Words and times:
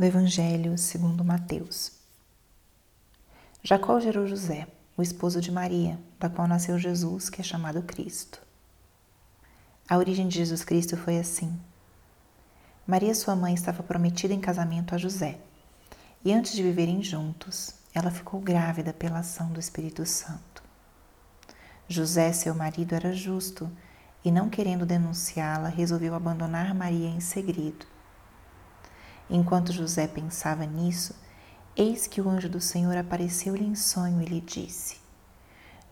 do 0.00 0.06
Evangelho 0.06 0.78
segundo 0.78 1.22
Mateus. 1.22 1.92
Jacó 3.62 4.00
gerou 4.00 4.26
José, 4.26 4.66
o 4.96 5.02
esposo 5.02 5.42
de 5.42 5.52
Maria, 5.52 6.00
da 6.18 6.30
qual 6.30 6.48
nasceu 6.48 6.78
Jesus, 6.78 7.28
que 7.28 7.42
é 7.42 7.44
chamado 7.44 7.82
Cristo. 7.82 8.40
A 9.86 9.98
origem 9.98 10.26
de 10.26 10.38
Jesus 10.38 10.64
Cristo 10.64 10.96
foi 10.96 11.18
assim. 11.18 11.54
Maria, 12.86 13.14
sua 13.14 13.36
mãe, 13.36 13.52
estava 13.52 13.82
prometida 13.82 14.32
em 14.32 14.40
casamento 14.40 14.94
a 14.94 14.96
José, 14.96 15.38
e 16.24 16.32
antes 16.32 16.52
de 16.52 16.62
viverem 16.62 17.02
juntos, 17.02 17.74
ela 17.92 18.10
ficou 18.10 18.40
grávida 18.40 18.94
pela 18.94 19.18
ação 19.18 19.52
do 19.52 19.60
Espírito 19.60 20.06
Santo. 20.06 20.62
José, 21.86 22.32
seu 22.32 22.54
marido, 22.54 22.94
era 22.94 23.12
justo 23.12 23.70
e, 24.24 24.32
não 24.32 24.48
querendo 24.48 24.86
denunciá-la, 24.86 25.68
resolveu 25.68 26.14
abandonar 26.14 26.74
Maria 26.74 27.10
em 27.10 27.20
segredo. 27.20 27.99
Enquanto 29.32 29.72
José 29.72 30.08
pensava 30.08 30.66
nisso, 30.66 31.14
eis 31.76 32.08
que 32.08 32.20
o 32.20 32.28
anjo 32.28 32.48
do 32.48 32.60
Senhor 32.60 32.96
apareceu-lhe 32.96 33.64
em 33.64 33.76
sonho 33.76 34.20
e 34.20 34.24
lhe 34.24 34.40
disse: 34.40 34.96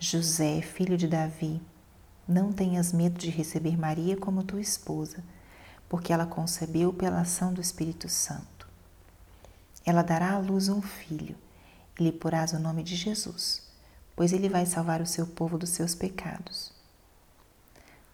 José, 0.00 0.62
filho 0.62 0.96
de 0.96 1.06
Davi, 1.06 1.60
não 2.26 2.50
tenhas 2.50 2.94
medo 2.94 3.18
de 3.18 3.28
receber 3.28 3.76
Maria 3.76 4.16
como 4.16 4.42
tua 4.42 4.60
esposa, 4.60 5.22
porque 5.86 6.14
ela 6.14 6.24
concebeu 6.24 6.94
pela 6.94 7.20
ação 7.20 7.52
do 7.52 7.60
Espírito 7.60 8.08
Santo. 8.08 8.66
Ela 9.84 10.02
dará 10.02 10.32
à 10.32 10.38
luz 10.38 10.70
um 10.70 10.80
filho 10.80 11.36
e 12.00 12.04
lhe 12.04 12.12
porás 12.12 12.54
o 12.54 12.58
nome 12.58 12.82
de 12.82 12.96
Jesus, 12.96 13.62
pois 14.16 14.32
ele 14.32 14.48
vai 14.48 14.64
salvar 14.64 15.02
o 15.02 15.06
seu 15.06 15.26
povo 15.26 15.58
dos 15.58 15.70
seus 15.70 15.94
pecados. 15.94 16.72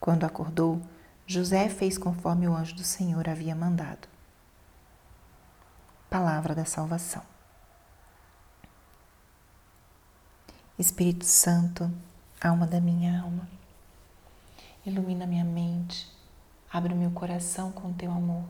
Quando 0.00 0.24
acordou, 0.24 0.82
José 1.28 1.68
fez 1.68 1.96
conforme 1.96 2.48
o 2.48 2.56
anjo 2.56 2.74
do 2.74 2.82
Senhor 2.82 3.28
havia 3.28 3.54
mandado. 3.54 4.08
Palavra 6.12 6.54
da 6.54 6.66
Salvação. 6.66 7.22
Espírito 10.78 11.24
Santo, 11.24 11.90
alma 12.38 12.66
da 12.66 12.82
minha 12.82 13.22
alma, 13.22 13.48
ilumina 14.84 15.26
minha 15.26 15.42
mente, 15.42 16.06
abre 16.70 16.92
o 16.92 16.96
meu 16.96 17.10
coração 17.12 17.72
com 17.72 17.94
teu 17.94 18.10
amor, 18.10 18.44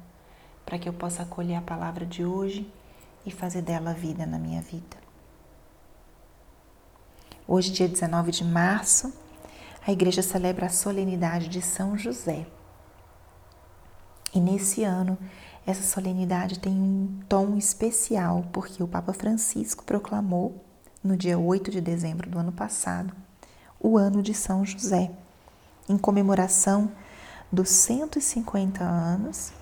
para 0.67 0.77
que 0.77 0.89
eu 0.89 0.93
possa 0.93 1.23
acolher 1.23 1.55
a 1.55 1.63
palavra 1.63 2.05
de 2.05 2.25
hoje 2.25 2.69
e 3.25 3.31
fazer 3.31 3.63
dela 3.63 3.95
vida 3.95 4.27
na 4.27 4.41
minha 4.41 4.61
vida. 4.61 4.97
Hoje, 7.47 7.71
dia 7.71 7.89
19 7.89 8.33
de 8.33 8.43
março, 8.43 9.17
a 9.87 9.93
igreja 9.93 10.21
celebra 10.21 10.67
a 10.67 10.69
solenidade 10.69 11.47
de 11.47 11.63
São 11.63 11.97
José. 11.97 12.45
E 14.35 14.41
nesse 14.41 14.83
ano, 14.83 15.19
essa 15.67 15.83
solenidade 15.83 16.59
tem 16.59 16.73
um 16.73 17.21
tom 17.29 17.57
especial, 17.57 18.45
porque 18.53 18.83
o 18.83 18.89
Papa 18.89 19.13
Francisco 19.13 19.85
proclamou, 19.85 20.65
no 21.05 21.17
dia 21.17 21.39
8 21.39 21.71
de 21.71 21.81
dezembro 21.81 22.31
do 22.31 22.39
ano 22.39 22.53
passado, 22.53 23.15
o 23.79 23.99
ano 23.99 24.23
de 24.23 24.33
São 24.33 24.65
José, 24.65 25.11
em 25.89 25.99
comemoração 25.99 26.91
dos 27.51 27.69
150 27.69 28.83
anos 28.83 29.53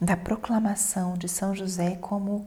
da 0.00 0.16
proclamação 0.16 1.14
de 1.14 1.28
São 1.28 1.54
José 1.54 1.96
como 1.96 2.46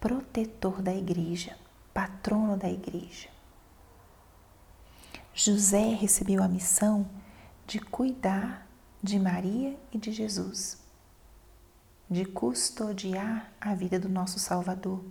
protetor 0.00 0.82
da 0.82 0.92
igreja, 0.92 1.56
patrono 1.94 2.56
da 2.56 2.68
igreja. 2.68 3.28
José 5.32 5.94
recebeu 5.94 6.42
a 6.42 6.48
missão 6.48 7.06
de 7.66 7.78
cuidar 7.78 8.66
de 9.02 9.18
Maria 9.18 9.76
e 9.92 9.98
de 9.98 10.12
Jesus, 10.12 10.78
de 12.08 12.24
custodiar 12.24 13.52
a 13.60 13.74
vida 13.74 13.98
do 13.98 14.08
nosso 14.08 14.38
Salvador, 14.38 15.02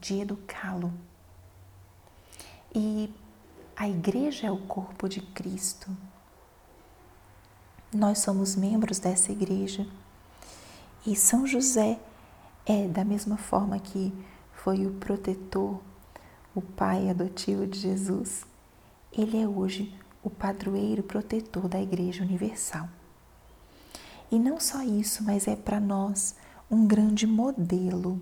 de 0.00 0.20
educá-lo. 0.20 0.92
E 2.74 3.12
a 3.76 3.88
igreja 3.88 4.46
é 4.46 4.50
o 4.50 4.58
corpo 4.58 5.08
de 5.08 5.20
Cristo. 5.20 5.90
Nós 7.92 8.20
somos 8.20 8.56
membros 8.56 8.98
dessa 8.98 9.30
igreja. 9.30 9.86
E 11.06 11.14
São 11.14 11.46
José 11.46 12.00
é 12.64 12.88
da 12.88 13.04
mesma 13.04 13.36
forma 13.36 13.78
que 13.78 14.12
foi 14.54 14.86
o 14.86 14.94
protetor, 14.94 15.80
o 16.54 16.62
pai 16.62 17.10
adotivo 17.10 17.66
de 17.66 17.78
Jesus 17.78 18.46
ele 19.16 19.40
é 19.40 19.46
hoje 19.46 19.96
o 20.24 20.30
padroeiro 20.30 21.02
protetor 21.02 21.68
da 21.68 21.80
Igreja 21.80 22.24
Universal. 22.24 22.88
E 24.32 24.38
não 24.38 24.58
só 24.58 24.82
isso, 24.82 25.22
mas 25.22 25.46
é 25.46 25.54
para 25.54 25.78
nós 25.78 26.34
um 26.70 26.86
grande 26.86 27.26
modelo 27.26 28.20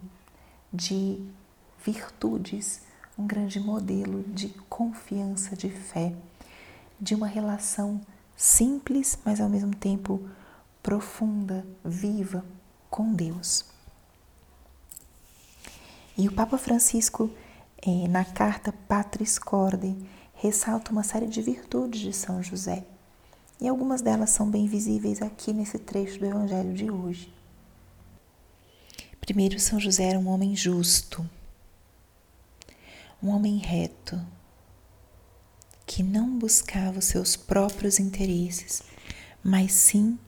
de 0.72 1.24
virtudes, 1.84 2.82
um 3.16 3.26
grande 3.26 3.60
modelo 3.60 4.22
de 4.24 4.48
confiança, 4.68 5.56
de 5.56 5.70
fé, 5.70 6.14
de 7.00 7.14
uma 7.14 7.26
relação 7.26 8.00
simples, 8.36 9.19
mas 9.24 9.40
ao 9.40 9.48
mesmo 9.48 9.74
tempo 9.74 10.28
profunda, 10.82 11.64
viva 11.84 12.44
com 12.90 13.14
Deus. 13.14 13.64
E 16.19 16.28
o 16.28 16.32
Papa 16.32 16.58
Francisco, 16.58 17.30
eh, 17.80 18.08
na 18.08 18.24
carta 18.24 18.72
Patris 18.86 19.38
Corde, 19.38 19.96
ressalta 20.42 20.91
uma 20.91 21.04
série 21.04 21.28
de 21.28 21.41
virtudes 21.41 22.00
de 22.00 22.12
São 22.12 22.42
José. 22.42 22.84
E 23.60 23.69
algumas 23.69 24.03
delas 24.03 24.30
são 24.30 24.50
bem 24.50 24.66
visíveis 24.66 25.22
aqui 25.22 25.53
nesse 25.53 25.78
trecho 25.78 26.19
do 26.19 26.26
Evangelho 26.26 26.75
de 26.75 26.91
hoje. 26.91 27.32
Primeiro, 29.20 29.60
São 29.60 29.78
José 29.78 30.02
era 30.02 30.19
um 30.19 30.26
homem 30.26 30.56
justo, 30.56 31.25
um 33.22 33.28
homem 33.28 33.58
reto, 33.58 34.20
que 35.86 36.02
não 36.02 36.36
buscava 36.36 36.98
os 36.98 37.04
seus 37.04 37.36
próprios 37.36 38.00
interesses, 38.00 38.82
mas 39.44 39.72
sim 39.72 40.19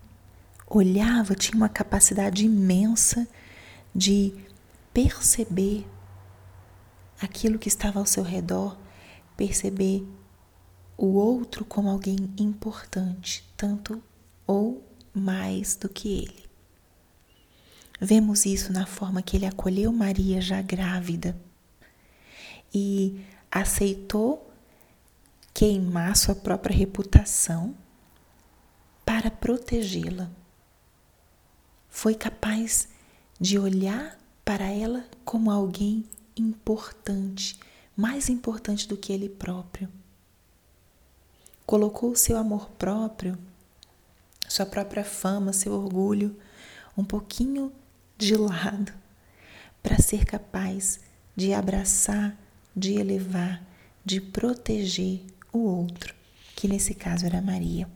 olhava, 0.68 1.34
tinha 1.34 1.56
uma 1.56 1.68
capacidade 1.68 2.46
imensa 2.46 3.26
de 3.92 4.32
perceber 4.92 5.84
aquilo 7.20 7.58
que 7.58 7.68
estava 7.68 7.98
ao 7.98 8.06
seu 8.06 8.22
redor 8.22 8.83
perceber 9.36 10.06
o 10.96 11.06
outro 11.14 11.64
como 11.64 11.88
alguém 11.88 12.32
importante, 12.38 13.44
tanto 13.56 14.02
ou 14.46 14.82
mais 15.12 15.76
do 15.76 15.88
que 15.88 16.18
ele. 16.18 16.44
Vemos 18.00 18.44
isso 18.44 18.72
na 18.72 18.86
forma 18.86 19.22
que 19.22 19.36
ele 19.36 19.46
acolheu 19.46 19.92
Maria 19.92 20.40
já 20.40 20.60
grávida 20.60 21.36
e 22.72 23.24
aceitou 23.50 24.50
queimar 25.54 26.16
sua 26.16 26.34
própria 26.34 26.76
reputação 26.76 27.74
para 29.04 29.30
protegê-la. 29.30 30.28
Foi 31.88 32.14
capaz 32.14 32.88
de 33.40 33.58
olhar 33.58 34.18
para 34.44 34.64
ela 34.64 35.04
como 35.24 35.50
alguém 35.50 36.04
importante, 36.36 37.58
mais 37.96 38.28
importante 38.28 38.88
do 38.88 38.96
que 38.96 39.12
ele 39.12 39.28
próprio. 39.28 39.88
Colocou 41.64 42.10
o 42.10 42.16
seu 42.16 42.36
amor 42.36 42.68
próprio, 42.70 43.38
sua 44.48 44.66
própria 44.66 45.04
fama, 45.04 45.52
seu 45.52 45.72
orgulho, 45.72 46.36
um 46.96 47.04
pouquinho 47.04 47.72
de 48.18 48.36
lado, 48.36 48.92
para 49.82 49.98
ser 49.98 50.24
capaz 50.24 51.00
de 51.34 51.52
abraçar, 51.52 52.36
de 52.76 52.94
elevar, 52.94 53.62
de 54.04 54.20
proteger 54.20 55.22
o 55.52 55.58
outro, 55.58 56.14
que 56.54 56.68
nesse 56.68 56.94
caso 56.94 57.26
era 57.26 57.40
Maria. 57.40 57.88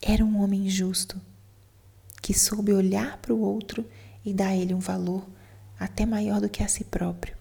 Era 0.00 0.24
um 0.24 0.42
homem 0.42 0.68
justo 0.68 1.20
que 2.22 2.32
soube 2.32 2.72
olhar 2.72 3.18
para 3.18 3.34
o 3.34 3.40
outro 3.40 3.84
e 4.24 4.32
dar 4.32 4.48
a 4.48 4.56
ele 4.56 4.74
um 4.74 4.78
valor 4.78 5.26
até 5.78 6.04
maior 6.04 6.40
do 6.40 6.48
que 6.48 6.62
a 6.62 6.68
si 6.68 6.84
próprio. 6.84 7.39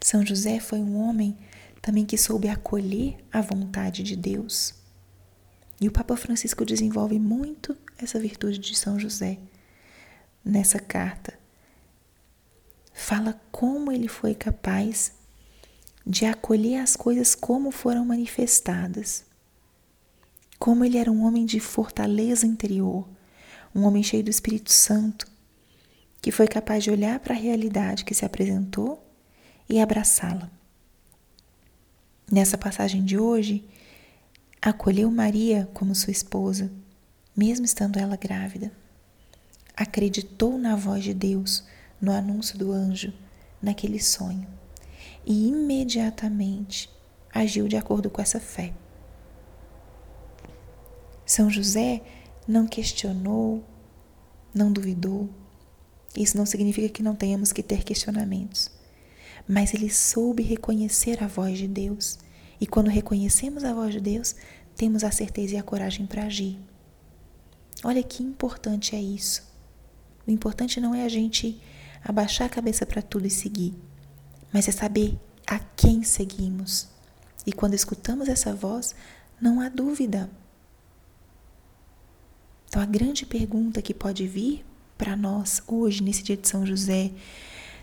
São 0.00 0.24
José 0.24 0.60
foi 0.60 0.78
um 0.78 0.96
homem 0.96 1.36
também 1.80 2.04
que 2.04 2.18
soube 2.18 2.48
acolher 2.48 3.16
a 3.32 3.40
vontade 3.40 4.02
de 4.02 4.16
Deus. 4.16 4.74
E 5.80 5.88
o 5.88 5.92
Papa 5.92 6.16
Francisco 6.16 6.64
desenvolve 6.64 7.18
muito 7.18 7.76
essa 7.96 8.18
virtude 8.18 8.58
de 8.58 8.76
São 8.76 8.98
José 8.98 9.38
nessa 10.44 10.78
carta. 10.78 11.38
Fala 12.92 13.40
como 13.52 13.92
ele 13.92 14.08
foi 14.08 14.34
capaz 14.34 15.12
de 16.04 16.24
acolher 16.24 16.80
as 16.80 16.96
coisas 16.96 17.34
como 17.34 17.70
foram 17.70 18.04
manifestadas. 18.04 19.24
Como 20.58 20.84
ele 20.84 20.98
era 20.98 21.12
um 21.12 21.24
homem 21.24 21.46
de 21.46 21.60
fortaleza 21.60 22.46
interior, 22.46 23.08
um 23.74 23.84
homem 23.84 24.02
cheio 24.02 24.24
do 24.24 24.30
Espírito 24.30 24.72
Santo, 24.72 25.28
que 26.20 26.32
foi 26.32 26.48
capaz 26.48 26.82
de 26.82 26.90
olhar 26.90 27.20
para 27.20 27.34
a 27.34 27.38
realidade 27.38 28.04
que 28.04 28.14
se 28.14 28.24
apresentou 28.24 29.07
e 29.68 29.80
abraçá-la. 29.80 30.50
Nessa 32.30 32.58
passagem 32.58 33.04
de 33.04 33.18
hoje, 33.18 33.64
acolheu 34.60 35.10
Maria 35.10 35.68
como 35.72 35.94
sua 35.94 36.10
esposa, 36.10 36.70
mesmo 37.36 37.64
estando 37.64 37.98
ela 37.98 38.16
grávida. 38.16 38.72
Acreditou 39.76 40.58
na 40.58 40.76
voz 40.76 41.04
de 41.04 41.14
Deus, 41.14 41.64
no 42.00 42.12
anúncio 42.12 42.58
do 42.58 42.72
anjo, 42.72 43.12
naquele 43.62 44.00
sonho, 44.00 44.46
e 45.24 45.48
imediatamente 45.48 46.90
agiu 47.32 47.68
de 47.68 47.76
acordo 47.76 48.10
com 48.10 48.20
essa 48.20 48.40
fé. 48.40 48.74
São 51.24 51.50
José 51.50 52.02
não 52.46 52.66
questionou, 52.66 53.62
não 54.54 54.72
duvidou. 54.72 55.28
Isso 56.16 56.36
não 56.36 56.46
significa 56.46 56.88
que 56.88 57.02
não 57.02 57.14
tenhamos 57.14 57.52
que 57.52 57.62
ter 57.62 57.84
questionamentos, 57.84 58.70
mas 59.48 59.72
ele 59.72 59.90
soube 59.90 60.42
reconhecer 60.42 61.22
a 61.22 61.26
voz 61.26 61.56
de 61.56 61.66
Deus. 61.66 62.18
E 62.60 62.66
quando 62.66 62.88
reconhecemos 62.88 63.64
a 63.64 63.72
voz 63.72 63.94
de 63.94 64.00
Deus, 64.00 64.36
temos 64.76 65.02
a 65.02 65.10
certeza 65.10 65.54
e 65.54 65.56
a 65.56 65.62
coragem 65.62 66.06
para 66.06 66.24
agir. 66.24 66.58
Olha 67.82 68.02
que 68.02 68.22
importante 68.22 68.94
é 68.94 69.00
isso. 69.00 69.42
O 70.26 70.30
importante 70.30 70.80
não 70.80 70.94
é 70.94 71.04
a 71.04 71.08
gente 71.08 71.60
abaixar 72.04 72.46
a 72.46 72.50
cabeça 72.50 72.84
para 72.84 73.00
tudo 73.00 73.26
e 73.26 73.30
seguir, 73.30 73.74
mas 74.52 74.68
é 74.68 74.72
saber 74.72 75.18
a 75.46 75.58
quem 75.58 76.02
seguimos. 76.02 76.88
E 77.46 77.52
quando 77.52 77.74
escutamos 77.74 78.28
essa 78.28 78.54
voz, 78.54 78.94
não 79.40 79.60
há 79.60 79.68
dúvida. 79.68 80.28
Então, 82.68 82.82
a 82.82 82.86
grande 82.86 83.24
pergunta 83.24 83.80
que 83.80 83.94
pode 83.94 84.26
vir 84.26 84.64
para 84.98 85.16
nós 85.16 85.62
hoje, 85.66 86.02
nesse 86.02 86.22
dia 86.22 86.36
de 86.36 86.46
São 86.46 86.66
José, 86.66 87.10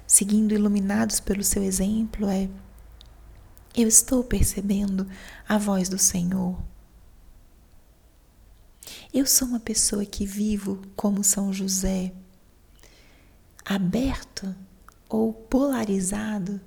seguindo 0.07 0.53
iluminados 0.53 1.19
pelo 1.19 1.43
seu 1.43 1.63
exemplo, 1.63 2.27
é: 2.27 2.49
eu 3.75 3.87
estou 3.87 4.23
percebendo 4.23 5.07
a 5.47 5.57
voz 5.57 5.89
do 5.89 5.97
Senhor? 5.97 6.57
Eu 9.13 9.25
sou 9.25 9.47
uma 9.47 9.59
pessoa 9.59 10.05
que 10.05 10.25
vivo 10.25 10.81
como 10.95 11.23
São 11.23 11.51
José, 11.51 12.13
aberto 13.65 14.55
ou 15.09 15.33
polarizado 15.33 16.61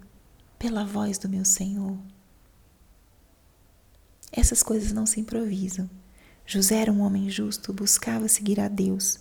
pela 0.58 0.84
voz 0.84 1.18
do 1.18 1.28
meu 1.28 1.44
Senhor. 1.44 1.96
Essas 4.32 4.62
coisas 4.62 4.92
não 4.92 5.06
se 5.06 5.20
improvisam. 5.20 5.88
José 6.44 6.76
era 6.76 6.92
um 6.92 7.00
homem 7.00 7.30
justo, 7.30 7.72
buscava 7.72 8.28
seguir 8.28 8.60
a 8.60 8.68
Deus, 8.68 9.18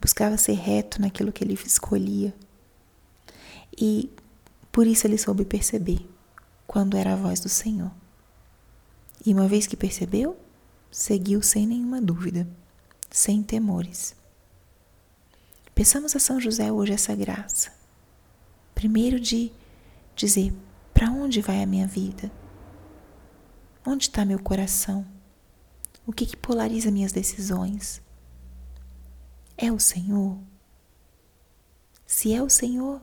buscava 0.00 0.36
ser 0.36 0.54
reto 0.54 1.00
naquilo 1.00 1.32
que 1.32 1.44
ele 1.44 1.54
escolhia. 1.54 2.34
E 3.78 4.10
por 4.70 4.86
isso 4.86 5.06
ele 5.06 5.18
soube 5.18 5.44
perceber 5.44 6.08
quando 6.66 6.96
era 6.96 7.12
a 7.12 7.16
voz 7.16 7.40
do 7.40 7.48
Senhor. 7.48 7.90
E 9.24 9.32
uma 9.32 9.46
vez 9.46 9.66
que 9.66 9.76
percebeu, 9.76 10.36
seguiu 10.90 11.42
sem 11.42 11.66
nenhuma 11.66 12.00
dúvida, 12.00 12.48
sem 13.10 13.42
temores. 13.42 14.14
Peçamos 15.74 16.14
a 16.14 16.18
São 16.18 16.40
José 16.40 16.70
hoje 16.70 16.92
essa 16.92 17.14
graça. 17.14 17.72
Primeiro 18.74 19.20
de 19.20 19.52
dizer: 20.14 20.52
para 20.92 21.10
onde 21.10 21.40
vai 21.40 21.62
a 21.62 21.66
minha 21.66 21.86
vida? 21.86 22.30
Onde 23.84 24.04
está 24.04 24.24
meu 24.24 24.38
coração? 24.38 25.06
O 26.06 26.12
que, 26.12 26.26
que 26.26 26.36
polariza 26.36 26.90
minhas 26.90 27.12
decisões? 27.12 28.02
É 29.56 29.70
o 29.70 29.78
Senhor? 29.78 30.38
Se 32.06 32.32
é 32.32 32.42
o 32.42 32.50
Senhor, 32.50 33.00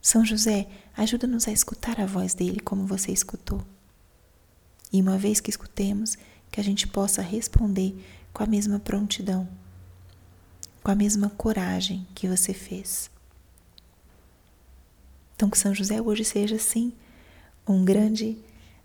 São 0.00 0.24
José, 0.24 0.68
ajuda-nos 0.96 1.48
a 1.48 1.52
escutar 1.52 2.00
a 2.00 2.06
voz 2.06 2.34
dele 2.34 2.60
como 2.60 2.86
você 2.86 3.12
escutou. 3.12 3.62
E 4.92 5.02
uma 5.02 5.18
vez 5.18 5.40
que 5.40 5.50
escutemos, 5.50 6.16
que 6.50 6.60
a 6.60 6.64
gente 6.64 6.86
possa 6.86 7.20
responder 7.20 7.94
com 8.32 8.42
a 8.42 8.46
mesma 8.46 8.78
prontidão, 8.78 9.48
com 10.82 10.90
a 10.90 10.94
mesma 10.94 11.28
coragem 11.30 12.06
que 12.14 12.28
você 12.28 12.54
fez. 12.54 13.10
Então, 15.34 15.50
que 15.50 15.58
São 15.58 15.74
José 15.74 16.00
hoje 16.00 16.24
seja, 16.24 16.58
sim, 16.58 16.92
um 17.66 17.84
grande, 17.84 18.38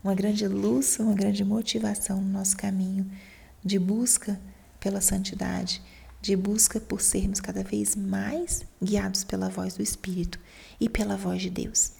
uma 0.04 0.14
grande 0.14 0.48
luz, 0.48 1.00
uma 1.00 1.14
grande 1.14 1.44
motivação 1.44 2.22
no 2.22 2.30
nosso 2.30 2.58
caminho 2.58 3.10
de 3.64 3.80
busca 3.80 4.40
pela 4.80 5.00
santidade, 5.00 5.82
de 6.24 6.38
busca 6.38 6.80
por 6.80 7.02
sermos 7.02 7.42
cada 7.42 7.66
vez 7.66 7.98
mais 7.98 8.64
guiados 8.82 9.26
pela 9.26 9.50
voz 9.50 9.76
do 9.76 9.84
Espírito 9.84 10.40
e 10.80 10.88
pela 10.88 11.18
voz 11.18 11.42
de 11.42 11.50
Deus. 11.50 11.92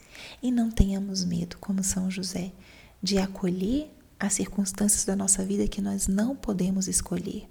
E 0.42 0.50
não 0.50 0.72
tenhamos 0.72 1.26
medo, 1.26 1.58
como 1.58 1.84
São 1.84 2.10
José, 2.10 2.54
de 3.02 3.18
acolher 3.18 3.92
as 4.18 4.36
circunstâncias 4.36 5.04
da 5.04 5.14
nossa 5.14 5.44
vida 5.44 5.68
que 5.68 5.82
nós 5.82 6.08
não 6.08 6.38
podemos 6.38 6.88
escolher. 6.88 7.50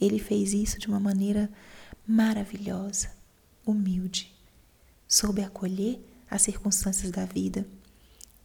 Ele 0.00 0.18
fez 0.18 0.52
isso 0.52 0.76
de 0.76 0.88
uma 0.88 0.98
maneira 0.98 1.48
maravilhosa, 2.04 3.12
humilde, 3.64 4.34
soube 5.06 5.40
acolher 5.40 6.04
as 6.28 6.42
circunstâncias 6.42 7.12
da 7.12 7.24
vida 7.24 7.64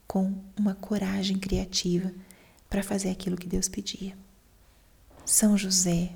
com 0.06 0.32
uma 0.56 0.76
coragem 0.76 1.40
criativa 1.40 2.14
para 2.70 2.84
fazer 2.84 3.10
aquilo 3.10 3.36
que 3.36 3.48
Deus 3.48 3.68
pedia. 3.68 4.16
São 5.26 5.58
José, 5.58 6.16